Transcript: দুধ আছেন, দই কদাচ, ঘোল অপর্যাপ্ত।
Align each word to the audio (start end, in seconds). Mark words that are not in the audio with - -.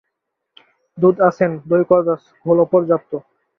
দুধ 0.97 1.15
আছেন, 1.27 1.51
দই 1.69 1.83
কদাচ, 1.89 2.21
ঘোল 2.45 2.57
অপর্যাপ্ত। 2.65 3.11